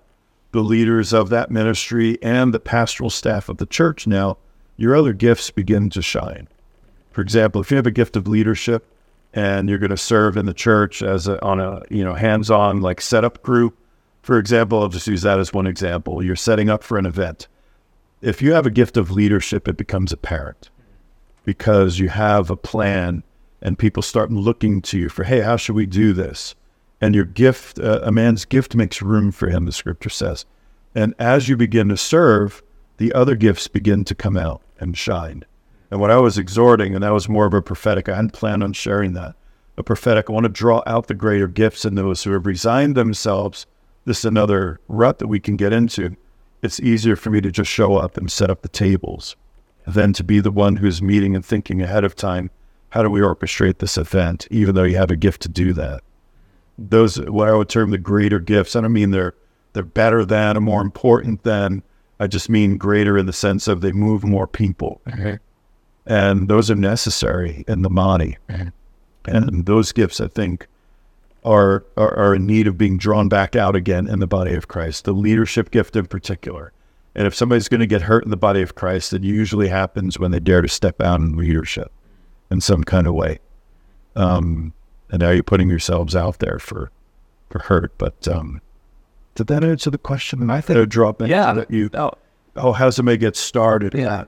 the 0.53 0.62
leaders 0.62 1.12
of 1.12 1.27
that 1.27 1.51
ministry 1.51 2.17
and 2.24 2.53
the 2.53 2.60
pastoral 2.62 3.10
staff 3.10 3.50
of 3.50 3.57
the 3.57 3.65
church 3.65 4.07
now, 4.07 4.38
your 4.77 4.95
other 4.95 5.12
gifts 5.12 5.51
begin 5.51 5.89
to 5.89 6.01
shine. 6.01 6.48
For 7.12 7.19
example, 7.19 7.60
if 7.60 7.69
you 7.69 7.75
have 7.75 7.86
a 7.86 7.91
gift 7.91 8.15
of 8.15 8.29
leadership 8.29 8.88
and 9.33 9.69
you're 9.69 9.77
going 9.77 9.91
to 9.91 9.97
serve 9.97 10.38
in 10.38 10.45
the 10.45 10.53
church 10.53 11.01
as 11.01 11.27
a, 11.27 11.41
on 11.43 11.59
a 11.59 11.81
you 11.89 12.03
know 12.03 12.13
hands-on 12.13 12.81
like 12.81 13.01
setup 13.01 13.41
crew, 13.43 13.73
for 14.21 14.38
example, 14.38 14.81
I'll 14.81 14.89
just 14.89 15.07
use 15.07 15.23
that 15.23 15.39
as 15.39 15.53
one 15.53 15.67
example. 15.67 16.23
You're 16.23 16.35
setting 16.35 16.69
up 16.69 16.83
for 16.83 16.97
an 16.97 17.05
event. 17.05 17.47
If 18.21 18.41
you 18.41 18.53
have 18.53 18.67
a 18.67 18.71
gift 18.71 18.97
of 18.97 19.11
leadership, 19.11 19.67
it 19.67 19.77
becomes 19.77 20.11
apparent 20.11 20.69
because 21.43 21.97
you 21.97 22.09
have 22.09 22.51
a 22.51 22.55
plan 22.55 23.23
and 23.61 23.79
people 23.79 24.03
start 24.03 24.31
looking 24.31 24.81
to 24.83 25.00
you 25.00 25.09
for, 25.09 25.23
hey, 25.23 25.41
how 25.41 25.55
should 25.55 25.75
we 25.75 25.88
do 25.88 26.13
this? 26.13 26.55
And 27.00 27.15
your 27.15 27.25
gift, 27.25 27.79
uh, 27.79 28.01
a 28.03 28.11
man's 28.11 28.45
gift 28.45 28.75
makes 28.75 29.01
room 29.01 29.31
for 29.31 29.50
him, 29.50 29.65
the 29.65 29.71
scripture 29.71 30.09
says. 30.09 30.45
And 30.93 31.15
as 31.17 31.50
you 31.50 31.57
begin 31.57 31.89
to 31.89 31.97
serve, 31.97 32.61
the 32.97 33.13
other 33.13 33.35
gifts 33.35 33.67
begin 33.67 34.03
to 34.05 34.13
come 34.13 34.38
out 34.38 34.61
and 34.79 34.95
shine. 34.95 35.45
And 35.91 36.00
what 36.00 36.10
I 36.10 36.17
was 36.17 36.38
exhorting, 36.38 36.95
and 36.95 37.03
that 37.03 37.13
was 37.13 37.27
more 37.27 37.45
of 37.45 37.53
a 37.53 37.62
prophetic, 37.62 38.07
I 38.07 38.15
hadn't 38.15 38.33
planned 38.33 38.63
on 38.63 38.74
sharing 38.74 39.13
that. 39.13 39.36
A 39.77 39.83
prophetic, 39.83 40.29
I 40.29 40.33
want 40.33 40.45
to 40.45 40.50
draw 40.50 40.81
out 40.88 41.07
the 41.07 41.13
greater 41.13 41.48
gifts 41.48 41.86
in 41.86 41.95
those 41.95 42.24
who 42.24 42.31
have 42.31 42.45
resigned 42.45 42.95
themselves. 42.95 43.65
This 44.05 44.19
is 44.19 44.25
another 44.25 44.79
rut 44.88 45.19
that 45.19 45.27
we 45.27 45.39
can 45.39 45.57
get 45.57 45.74
into. 45.74 46.15
It's 46.62 46.79
easier 46.79 47.15
for 47.15 47.29
me 47.29 47.41
to 47.41 47.51
just 47.51 47.69
show 47.69 47.98
up 47.98 48.17
and 48.17 48.31
set 48.31 48.50
up 48.50 48.62
the 48.62 48.69
tables 48.69 49.36
than 49.86 50.13
to 50.13 50.24
be 50.24 50.39
the 50.39 50.51
one 50.51 50.77
who's 50.77 51.01
meeting 51.01 51.36
and 51.36 51.45
thinking 51.45 51.81
ahead 51.81 52.03
of 52.03 52.15
time. 52.15 52.51
How 52.89 53.03
do 53.03 53.10
we 53.10 53.19
orchestrate 53.21 53.79
this 53.79 53.98
event, 53.98 54.48
even 54.51 54.75
though 54.75 54.83
you 54.83 54.98
have 54.98 55.12
a 55.12 55.15
gift 55.15 55.41
to 55.43 55.50
do 55.50 55.74
that? 55.74 56.01
Those, 56.77 57.19
what 57.21 57.48
I 57.50 57.53
would 57.53 57.69
term 57.69 57.91
the 57.91 57.98
greater 57.98 58.39
gifts, 58.39 58.75
I 58.75 58.81
don't 58.81 58.93
mean 58.93 59.12
they're 59.12 59.36
they're 59.74 59.83
better 59.83 60.25
than 60.25 60.57
or 60.57 60.62
more 60.62 60.81
important 60.81 61.43
than. 61.43 61.83
I 62.19 62.27
just 62.27 62.50
mean 62.50 62.77
greater 62.77 63.17
in 63.17 63.25
the 63.25 63.33
sense 63.33 63.67
of 63.67 63.81
they 63.81 63.91
move 63.91 64.24
more 64.24 64.45
people, 64.45 65.01
Okay. 65.12 65.39
And 66.05 66.48
those 66.48 66.70
are 66.72 66.75
necessary 66.75 67.63
in 67.67 67.81
the 67.81 67.89
body. 67.89 68.38
And 69.25 69.65
those 69.65 69.91
gifts, 69.91 70.20
I 70.20 70.27
think, 70.27 70.67
are, 71.43 71.84
are 71.98 72.15
are 72.17 72.36
in 72.36 72.46
need 72.48 72.67
of 72.67 72.77
being 72.77 72.98
drawn 72.98 73.29
back 73.29 73.55
out 73.55 73.75
again 73.75 74.08
in 74.08 74.20
the 74.20 74.27
body 74.27 74.53
of 74.55 74.67
Christ. 74.67 75.05
The 75.05 75.13
leadership 75.13 75.72
gift 75.72 75.96
in 75.96 76.05
particular. 76.08 76.72
And 77.13 77.27
if 77.27 77.36
somebody's 77.36 77.67
going 77.67 77.81
to 77.81 77.88
get 77.88 78.03
hurt 78.03 78.24
in 78.24 78.29
the 78.31 78.38
body 78.38 78.62
of 78.62 78.75
Christ, 78.75 79.12
it 79.13 79.24
usually 79.24 79.67
happens 79.67 80.17
when 80.17 80.31
they 80.31 80.39
dare 80.39 80.62
to 80.62 80.67
step 80.70 81.01
out 81.01 81.20
in 81.20 81.36
leadership 81.36 81.91
in 82.50 82.62
some 82.62 82.84
kind 82.84 83.05
of 83.05 83.13
way. 83.13 83.39
Um, 84.15 84.74
and 85.10 85.20
now 85.22 85.29
you're 85.31 85.43
putting 85.43 85.70
yourselves 85.70 86.15
out 86.15 86.39
there 86.39 86.58
for 86.58 86.89
for 87.50 87.60
hurt. 87.60 87.91
But 87.98 88.27
um, 88.27 88.62
did 89.36 89.48
that 89.48 89.63
answer 89.63 89.89
the 89.89 89.98
question? 89.98 90.50
I 90.50 90.62
think 90.62 90.88
drop 90.89 91.22
in 91.22 91.27
Yeah. 91.29 91.53
that 91.53 91.70
you. 91.70 91.89
Oh, 91.93 92.12
Oh, 92.55 92.72
how 92.74 92.86
does 92.86 92.96
somebody 92.98 93.17
get 93.17 93.36
started? 93.36 93.93
yeah. 93.93 94.25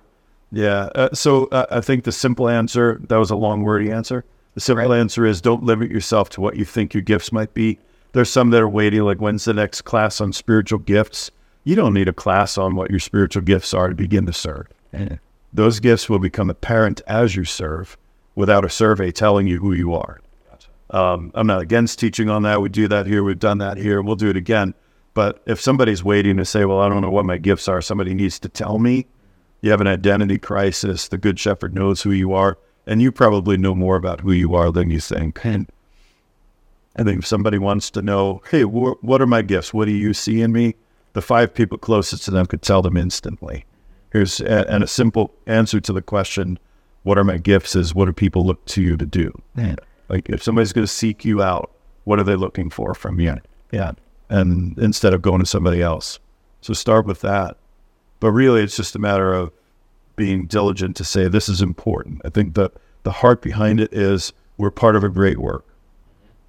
Yeah. 0.53 0.89
Uh, 0.95 1.09
so 1.13 1.45
uh, 1.47 1.65
I 1.71 1.81
think 1.81 2.03
the 2.03 2.11
simple 2.11 2.47
answer, 2.47 3.01
that 3.09 3.17
was 3.17 3.31
a 3.31 3.35
long, 3.35 3.63
wordy 3.63 3.91
answer. 3.91 4.23
The 4.53 4.61
simple 4.61 4.87
Right. 4.87 4.99
answer 4.99 5.25
is 5.25 5.41
don't 5.41 5.63
limit 5.63 5.89
yourself 5.89 6.29
to 6.29 6.41
what 6.41 6.55
you 6.55 6.63
think 6.63 6.93
your 6.93 7.01
gifts 7.01 7.31
might 7.31 7.53
be. 7.53 7.79
There's 8.11 8.29
some 8.29 8.51
that 8.51 8.61
are 8.61 8.69
waiting, 8.69 9.01
like, 9.01 9.17
when's 9.17 9.45
the 9.45 9.53
next 9.55 9.81
class 9.81 10.21
on 10.21 10.31
spiritual 10.31 10.77
gifts? 10.77 11.31
You 11.63 11.75
don't 11.75 11.93
need 11.93 12.07
a 12.07 12.13
class 12.13 12.57
on 12.57 12.75
what 12.75 12.91
your 12.91 12.99
spiritual 12.99 13.41
gifts 13.41 13.73
are 13.73 13.89
to 13.89 13.95
begin 13.95 14.27
to 14.27 14.33
serve. 14.33 14.67
Yeah. 14.93 15.15
Those 15.51 15.79
gifts 15.79 16.07
will 16.07 16.19
become 16.19 16.51
apparent 16.51 17.01
as 17.07 17.35
you 17.35 17.45
serve 17.45 17.97
without 18.35 18.63
a 18.63 18.69
survey 18.69 19.11
telling 19.11 19.47
you 19.47 19.59
who 19.59 19.73
you 19.73 19.95
are. 19.95 20.19
Um, 20.91 21.31
I'm 21.33 21.47
not 21.47 21.61
against 21.61 21.97
teaching 21.97 22.29
on 22.29 22.43
that. 22.43 22.61
We 22.61 22.69
do 22.69 22.87
that 22.89 23.07
here. 23.07 23.23
We've 23.23 23.39
done 23.39 23.57
that 23.57 23.77
here. 23.77 24.03
We'll 24.03 24.15
do 24.15 24.29
it 24.29 24.37
again. 24.37 24.75
But 25.15 25.41
if 25.47 25.59
somebody's 25.59 26.03
waiting 26.03 26.37
to 26.37 26.45
say, 26.45 26.65
well, 26.65 26.79
I 26.79 26.89
don't 26.89 27.01
know 27.01 27.09
what 27.09 27.25
my 27.25 27.37
gifts 27.37 27.67
are, 27.67 27.81
somebody 27.81 28.13
needs 28.13 28.37
to 28.39 28.49
tell 28.49 28.77
me. 28.77 29.07
You 29.63 29.71
have 29.71 29.79
an 29.79 29.87
identity 29.87 30.37
crisis. 30.37 31.07
The 31.07 31.17
Good 31.17 31.39
Shepherd 31.39 31.73
knows 31.73 32.01
who 32.01 32.11
you 32.11 32.33
are. 32.33 32.57
And 32.85 33.01
you 33.01 33.13
probably 33.13 33.55
know 33.55 33.73
more 33.73 33.95
about 33.95 34.19
who 34.19 34.33
you 34.33 34.55
are 34.55 34.73
than 34.73 34.89
you 34.89 34.99
think. 34.99 35.39
And 35.45 35.71
I 36.97 37.03
think 37.03 37.19
if 37.19 37.25
somebody 37.25 37.57
wants 37.57 37.89
to 37.91 38.01
know, 38.01 38.41
hey, 38.51 38.63
wh- 38.63 39.01
what 39.01 39.21
are 39.21 39.25
my 39.25 39.41
gifts? 39.41 39.73
What 39.73 39.85
do 39.85 39.91
you 39.91 40.13
see 40.13 40.41
in 40.41 40.51
me? 40.51 40.75
The 41.13 41.21
five 41.21 41.53
people 41.53 41.77
closest 41.77 42.25
to 42.25 42.31
them 42.31 42.45
could 42.45 42.61
tell 42.61 42.81
them 42.81 42.97
instantly. 42.97 43.63
Here's 44.11 44.41
a, 44.41 44.69
and 44.69 44.83
a 44.83 44.87
simple 44.87 45.33
answer 45.47 45.79
to 45.79 45.93
the 45.93 46.01
question, 46.01 46.59
what 47.03 47.17
are 47.17 47.23
my 47.23 47.37
gifts? 47.37 47.73
Is 47.73 47.95
what 47.95 48.07
do 48.07 48.11
people 48.11 48.45
look 48.45 48.65
to 48.65 48.81
you 48.81 48.97
to 48.97 49.05
do? 49.05 49.31
Yeah. 49.55 49.75
Like 50.09 50.27
if 50.27 50.43
somebody's 50.43 50.73
going 50.73 50.85
to 50.85 50.91
seek 50.91 51.23
you 51.23 51.41
out, 51.41 51.71
what 52.03 52.19
are 52.19 52.23
they 52.23 52.35
looking 52.35 52.69
for 52.69 52.93
from 52.93 53.17
you? 53.21 53.37
Yeah. 53.71 53.93
And 54.27 54.77
instead 54.77 55.13
of 55.13 55.21
going 55.21 55.39
to 55.39 55.45
somebody 55.45 55.81
else. 55.81 56.19
So 56.59 56.73
start 56.73 57.05
with 57.05 57.21
that. 57.21 57.55
But 58.23 58.31
really, 58.31 58.63
it's 58.63 58.77
just 58.77 58.95
a 58.95 58.99
matter 58.99 59.33
of 59.33 59.51
being 60.15 60.45
diligent 60.45 60.95
to 60.95 61.03
say 61.03 61.27
this 61.27 61.49
is 61.49 61.61
important. 61.61 62.21
I 62.23 62.29
think 62.29 62.53
the, 62.53 62.71
the 63.03 63.11
heart 63.11 63.41
behind 63.41 63.81
it 63.81 63.93
is 63.93 64.31
we're 64.55 64.71
part 64.71 64.95
of 64.95 65.03
a 65.03 65.09
great 65.09 65.39
work. 65.39 65.65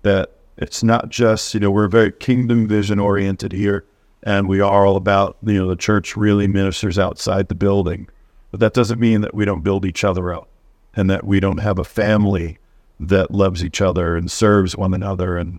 That 0.03 0.31
it's 0.57 0.85
not 0.85 1.09
just, 1.09 1.53
you 1.53 1.59
know, 1.59 1.73
we're 1.73 1.89
very 1.89 2.13
kingdom 2.13 2.69
vision 2.69 3.01
oriented 3.01 3.51
here 3.51 3.85
and 4.23 4.49
we 4.49 4.61
are 4.61 4.87
all 4.87 4.95
about, 4.95 5.37
you 5.43 5.55
know, 5.55 5.67
the 5.67 5.75
church 5.75 6.17
really 6.17 6.47
ministers 6.47 6.97
outside 6.97 7.49
the 7.49 7.57
building. 7.57 8.09
But 8.53 8.61
that 8.61 8.73
doesn't 8.73 9.01
mean 9.01 9.23
that 9.23 9.35
we 9.35 9.45
don't 9.45 9.65
build 9.65 9.85
each 9.85 10.05
other 10.05 10.33
up 10.33 10.49
and 10.95 11.11
that 11.11 11.25
we 11.25 11.41
don't 11.41 11.59
have 11.59 11.81
a 11.81 11.85
family 11.85 12.59
that 13.01 13.33
loves 13.33 13.65
each 13.65 13.81
other 13.81 14.17
and 14.17 14.31
serves 14.31 14.77
one 14.77 14.95
another 14.95 15.37
and 15.37 15.59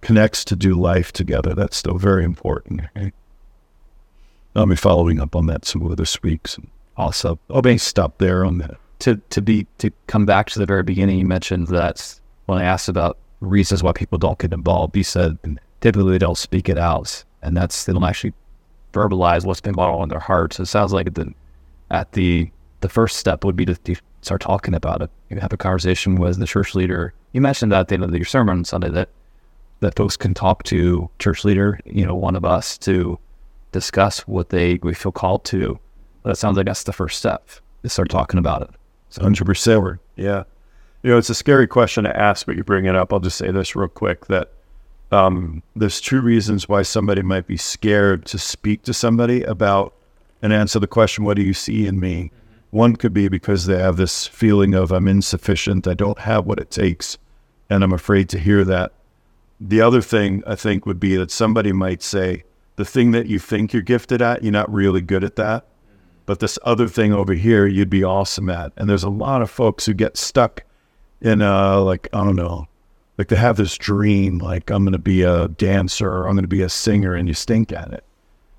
connects 0.00 0.44
to 0.44 0.54
do 0.54 0.76
life 0.76 1.10
together. 1.10 1.54
That's 1.54 1.76
still 1.76 1.98
very 1.98 2.22
important. 2.22 2.82
I'll 4.56 4.66
be 4.66 4.76
following 4.76 5.20
up 5.20 5.36
on 5.36 5.46
that 5.46 5.64
some 5.64 5.86
other 5.90 6.04
weeks. 6.22 6.56
And 6.56 6.68
Also, 6.96 7.38
I'll 7.50 7.62
be 7.62 7.78
stop 7.78 8.18
there 8.18 8.44
on 8.44 8.58
that. 8.58 8.76
to 9.00 9.16
to 9.30 9.42
be 9.42 9.66
to 9.78 9.90
come 10.06 10.24
back 10.24 10.48
to 10.50 10.58
the 10.58 10.66
very 10.66 10.82
beginning, 10.82 11.18
you 11.18 11.26
mentioned 11.26 11.68
that 11.68 12.18
when 12.46 12.58
I 12.58 12.64
asked 12.64 12.88
about 12.88 13.18
reasons 13.40 13.82
why 13.82 13.92
people 13.92 14.18
don't 14.18 14.38
get 14.38 14.52
involved, 14.52 14.96
you 14.96 15.04
said 15.04 15.38
typically 15.80 16.12
they 16.12 16.18
don't 16.18 16.38
speak 16.38 16.68
it 16.68 16.78
out, 16.78 17.22
and 17.42 17.56
that's 17.56 17.84
they 17.84 17.92
don't 17.92 18.04
actually 18.04 18.32
verbalize 18.92 19.44
what's 19.44 19.60
been 19.60 19.74
going 19.74 19.94
on 19.94 20.04
in 20.04 20.08
their 20.08 20.20
hearts. 20.20 20.58
It 20.58 20.66
sounds 20.66 20.92
like 20.92 21.12
the 21.14 21.34
at 21.90 22.12
the 22.12 22.50
the 22.80 22.88
first 22.88 23.18
step 23.18 23.44
would 23.44 23.56
be 23.56 23.66
to, 23.66 23.74
to 23.74 23.96
start 24.22 24.40
talking 24.40 24.74
about 24.74 25.02
it. 25.02 25.10
You 25.28 25.38
have 25.38 25.52
a 25.52 25.56
conversation 25.56 26.16
with 26.16 26.38
the 26.38 26.46
church 26.46 26.74
leader. 26.74 27.12
You 27.32 27.40
mentioned 27.42 27.72
that 27.72 27.80
at 27.80 27.88
the 27.88 27.94
end 27.94 28.04
of 28.04 28.14
your 28.14 28.24
sermon 28.24 28.58
on 28.58 28.64
Sunday 28.64 28.88
that 28.90 29.10
that 29.80 29.96
folks 29.96 30.16
can 30.16 30.32
talk 30.32 30.62
to 30.64 31.10
church 31.18 31.44
leader, 31.44 31.78
you 31.84 32.06
know, 32.06 32.14
one 32.14 32.34
of 32.36 32.46
us 32.46 32.78
to 32.78 33.18
discuss 33.76 34.20
what 34.26 34.48
they 34.48 34.78
we 34.82 34.94
feel 34.94 35.12
called 35.12 35.44
to. 35.46 35.78
But 36.22 36.30
it 36.30 36.36
sounds 36.36 36.56
like 36.56 36.66
that's 36.66 36.84
the 36.84 36.92
first 36.92 37.18
step. 37.18 37.48
To 37.82 37.88
start 37.88 38.08
talking 38.08 38.38
about 38.38 38.62
it. 38.62 38.70
So 39.10 39.22
Hundred 39.22 39.44
percent. 39.44 40.00
Yeah. 40.16 40.44
You 41.02 41.10
know, 41.10 41.18
it's 41.18 41.30
a 41.30 41.34
scary 41.34 41.68
question 41.68 42.02
to 42.04 42.16
ask, 42.16 42.46
but 42.46 42.56
you 42.56 42.64
bring 42.64 42.86
it 42.86 42.96
up. 42.96 43.12
I'll 43.12 43.20
just 43.20 43.38
say 43.38 43.52
this 43.52 43.76
real 43.76 43.86
quick 43.86 44.26
that 44.26 44.50
um, 45.12 45.62
there's 45.76 46.00
two 46.00 46.20
reasons 46.20 46.68
why 46.68 46.82
somebody 46.82 47.22
might 47.22 47.46
be 47.46 47.56
scared 47.56 48.24
to 48.26 48.38
speak 48.38 48.82
to 48.82 48.92
somebody 48.94 49.42
about 49.42 49.94
and 50.42 50.52
answer 50.52 50.78
the 50.78 50.86
question, 50.86 51.24
What 51.24 51.36
do 51.36 51.42
you 51.42 51.54
see 51.54 51.86
in 51.86 52.00
me? 52.00 52.32
One 52.70 52.96
could 52.96 53.14
be 53.14 53.28
because 53.28 53.66
they 53.66 53.78
have 53.78 53.96
this 53.96 54.26
feeling 54.26 54.74
of 54.74 54.90
I'm 54.90 55.06
insufficient, 55.06 55.86
I 55.86 55.94
don't 55.94 56.18
have 56.18 56.44
what 56.44 56.58
it 56.58 56.70
takes, 56.70 57.18
and 57.70 57.84
I'm 57.84 57.92
afraid 57.92 58.28
to 58.30 58.38
hear 58.38 58.64
that. 58.64 58.92
The 59.60 59.80
other 59.80 60.02
thing 60.02 60.42
I 60.46 60.56
think 60.56 60.84
would 60.84 61.00
be 61.00 61.16
that 61.16 61.30
somebody 61.30 61.72
might 61.72 62.02
say, 62.02 62.44
The 62.76 62.84
thing 62.84 63.10
that 63.12 63.26
you 63.26 63.38
think 63.38 63.72
you're 63.72 63.82
gifted 63.82 64.22
at, 64.22 64.42
you're 64.42 64.52
not 64.52 64.72
really 64.72 65.00
good 65.00 65.24
at 65.24 65.36
that 65.36 65.66
but 66.26 66.40
this 66.40 66.58
other 66.64 66.88
thing 66.88 67.12
over 67.12 67.32
here 67.32 67.66
you'd 67.66 67.88
be 67.88 68.04
awesome 68.04 68.50
at. 68.50 68.72
And 68.76 68.90
there's 68.90 69.04
a 69.04 69.08
lot 69.08 69.42
of 69.42 69.50
folks 69.50 69.86
who 69.86 69.94
get 69.94 70.16
stuck 70.16 70.64
in 71.22 71.40
uh 71.40 71.80
like 71.80 72.08
I 72.12 72.24
don't 72.24 72.36
know, 72.36 72.66
like 73.16 73.28
they 73.28 73.36
have 73.36 73.56
this 73.56 73.78
dream 73.78 74.38
like 74.38 74.70
I'm 74.70 74.84
going 74.84 74.92
to 74.92 74.98
be 74.98 75.22
a 75.22 75.48
dancer 75.48 76.10
or 76.10 76.28
I'm 76.28 76.34
going 76.34 76.44
to 76.44 76.48
be 76.48 76.62
a 76.62 76.68
singer 76.68 77.14
and 77.14 77.28
you 77.28 77.34
stink 77.34 77.72
at 77.72 77.92
it. 77.92 78.04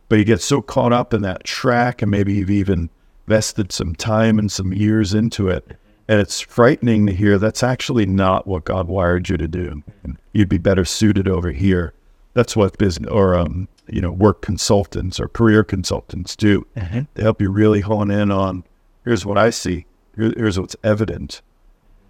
But 0.10 0.18
you 0.20 0.26
get 0.26 0.42
so 0.42 0.62
caught 0.62 0.94
up 0.94 1.14
in 1.14 1.22
that 1.24 1.44
track 1.44 2.02
and 2.02 2.10
maybe 2.10 2.34
you've 2.34 2.50
even 2.50 2.90
vested 3.28 3.74
some 3.74 3.94
time 3.94 4.40
and 4.40 4.50
some 4.50 4.74
years 4.74 5.14
into 5.14 5.50
it. 5.50 5.78
And 6.08 6.22
it's 6.22 6.40
frightening 6.40 7.06
to 7.08 7.14
hear 7.14 7.38
that's 7.38 7.64
actually 7.64 8.06
not 8.06 8.48
what 8.48 8.64
God 8.64 8.88
wired 8.88 9.28
you 9.28 9.36
to 9.36 9.48
do. 9.50 9.84
You'd 10.32 10.48
be 10.48 10.58
better 10.58 10.86
suited 10.86 11.28
over 11.28 11.52
here. 11.52 11.94
That's 12.38 12.56
what 12.56 12.77
business 12.77 13.10
or 13.12 13.34
um, 13.34 13.67
you 13.88 14.00
know, 14.00 14.12
work 14.12 14.41
consultants 14.41 15.20
or 15.20 15.27
career 15.27 15.63
consultants 15.63 16.36
do. 16.36 16.67
They 17.15 17.24
help 17.24 17.41
you 17.41 17.50
really 17.50 17.82
hone 17.82 18.12
in 18.12 18.29
on 18.29 18.63
here's 19.03 19.25
what 19.25 19.39
I 19.39 19.50
see. 19.50 19.88
Here, 20.15 20.32
here's 20.38 20.60
what's 20.60 20.75
evident. 20.84 21.41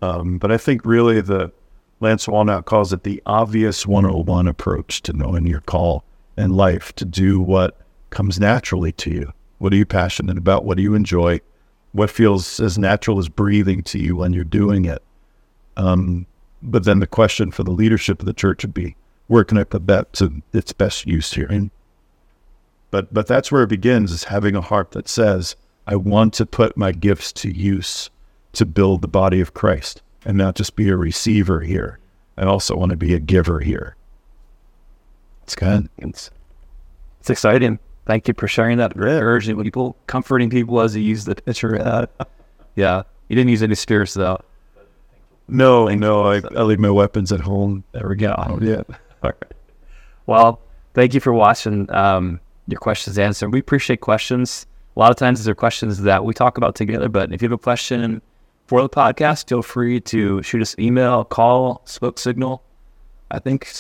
Um, 0.01 0.38
but 0.38 0.51
I 0.51 0.57
think 0.57 0.84
really 0.84 1.22
the 1.22 1.53
Lance 2.01 2.27
Wallnau 2.27 2.65
calls 2.65 2.91
it 2.91 3.03
the 3.03 3.24
obvious 3.25 3.88
101 3.88 4.48
approach 4.50 5.01
to 5.03 5.13
knowing 5.13 5.48
your 5.48 5.62
call 5.62 6.03
in 6.38 6.51
life 6.51 6.93
to 6.96 7.05
do 7.05 7.39
what 7.39 7.79
comes 8.10 8.38
naturally 8.38 8.91
to 8.91 9.10
you. 9.10 9.34
What 9.60 9.72
are 9.72 9.77
you 9.77 9.86
passionate 9.86 10.38
about? 10.38 10.65
What 10.65 10.75
do 10.75 10.84
you 10.84 10.93
enjoy? 10.93 11.39
What 11.93 12.10
feels 12.10 12.60
as 12.60 12.77
natural 12.77 13.17
as 13.17 13.29
breathing 13.29 13.81
to 13.84 13.98
you 13.98 14.17
when 14.17 14.34
you're 14.34 14.43
doing 14.43 14.84
it? 14.84 15.01
Um, 15.77 16.27
but 16.62 16.84
then 16.84 17.00
the 17.00 17.07
question 17.07 17.50
for 17.50 17.63
the 17.63 17.72
leadership 17.72 18.19
of 18.19 18.25
the 18.25 18.34
church 18.34 18.65
would 18.65 18.74
be, 18.74 18.98
where 19.27 19.43
can 19.43 19.57
I 19.57 19.63
put 19.63 19.88
that 19.88 20.13
to 20.13 20.41
its 20.53 20.74
best 20.74 21.05
use 21.05 21.34
here? 21.34 21.48
And, 21.50 21.72
but 22.91 23.13
but 23.13 23.27
that's 23.27 23.51
where 23.51 23.63
it 23.63 23.69
begins 23.69 24.12
is 24.12 24.25
having 24.25 24.55
a 24.55 24.62
heart 24.62 24.91
that 24.91 25.07
says, 25.07 25.55
I 25.86 25.96
want 25.96 26.34
to 26.36 26.46
put 26.46 26.77
my 26.77 26.91
gifts 26.91 27.31
to 27.34 27.51
use 27.51 28.10
to 28.53 28.65
build 28.65 29.01
the 29.01 29.07
body 29.07 29.39
of 29.39 29.53
Christ 29.53 30.01
and 30.25 30.38
not 30.38 30.55
just 30.55 30.75
be 30.75 30.89
a 30.89 30.98
receiver 30.98 31.62
here. 31.62 32.00
I 32.38 32.43
also 32.43 32.75
want 32.75 32.91
to 32.91 32.98
be 32.98 33.13
a 33.13 33.19
giver 33.19 33.60
here. 33.60 33.96
It's 35.43 35.55
good. 35.55 35.89
It's, 35.98 36.29
it's 37.19 37.29
exciting. 37.29 37.79
Thank 38.05 38.27
you 38.27 38.34
for 38.38 38.48
sharing 38.48 38.77
that. 38.77 38.93
Yeah. 38.96 39.19
Urging 39.19 39.62
people, 39.62 39.96
comforting 40.07 40.50
people 40.50 40.81
as 40.81 40.96
you 40.96 41.01
use 41.01 41.25
the 41.25 41.36
picture. 41.36 41.79
Uh, 41.79 42.05
yeah. 42.75 43.03
You 43.29 43.36
didn't 43.36 43.50
use 43.50 43.63
any 43.63 43.75
spears 43.75 44.13
though. 44.13 44.39
No, 45.48 45.88
no, 45.88 46.24
I, 46.24 46.41
I 46.55 46.63
leave 46.63 46.79
my 46.79 46.89
weapons 46.89 47.31
at 47.31 47.39
home. 47.39 47.84
There 47.93 48.07
we 48.10 48.17
go. 48.17 48.60
Yeah. 48.62 48.84
Well, 50.25 50.62
thank 50.93 51.13
you 51.13 51.19
for 51.19 51.34
watching. 51.34 51.91
Um, 51.91 52.39
your 52.67 52.79
questions 52.79 53.17
answered. 53.17 53.53
We 53.53 53.60
appreciate 53.60 54.01
questions. 54.01 54.65
A 54.96 55.00
lot 55.00 55.12
of 55.12 55.17
times 55.17 55.39
these 55.39 55.48
are 55.48 55.55
questions 55.55 56.01
that 56.01 56.25
we 56.25 56.34
talk 56.34 56.57
about 56.57 56.75
together, 56.75 57.07
but 57.07 57.31
if 57.31 57.41
you 57.41 57.48
have 57.48 57.53
a 57.53 57.57
question 57.57 58.22
for 58.65 58.81
the 58.81 58.89
podcast, 58.89 59.48
feel 59.48 59.62
free 59.62 60.01
to 60.01 60.41
shoot 60.43 60.62
us 60.62 60.74
an 60.74 60.84
email, 60.84 61.24
call, 61.24 61.81
smoke 61.86 62.19
signal. 62.19 62.63
I 63.31 63.39
think 63.39 63.72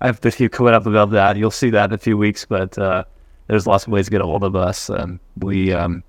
I 0.00 0.06
have 0.06 0.24
a 0.24 0.30
few 0.30 0.48
coming 0.48 0.74
up 0.74 0.86
about 0.86 1.10
that. 1.10 1.36
You'll 1.36 1.50
see 1.50 1.70
that 1.70 1.90
in 1.90 1.94
a 1.94 1.98
few 1.98 2.16
weeks, 2.16 2.44
but 2.44 2.76
uh, 2.78 3.04
there's 3.46 3.66
lots 3.66 3.86
of 3.86 3.92
ways 3.92 4.06
to 4.06 4.10
get 4.10 4.20
a 4.20 4.24
hold 4.24 4.44
of 4.44 4.54
us. 4.54 4.90
Um, 4.90 5.20
we 5.38 5.72
um, 5.72 6.02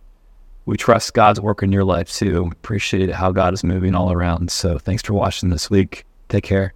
we 0.66 0.78
trust 0.78 1.14
God's 1.14 1.42
work 1.42 1.64
in 1.64 1.72
your 1.72 1.84
life 1.84 2.12
too. 2.12 2.50
Appreciate 2.52 3.12
how 3.12 3.32
God 3.32 3.54
is 3.54 3.64
moving 3.64 3.96
all 3.96 4.12
around. 4.12 4.52
So 4.52 4.78
thanks 4.78 5.02
for 5.02 5.14
watching 5.14 5.50
this 5.50 5.70
week. 5.70 6.06
Take 6.28 6.44
care. 6.44 6.74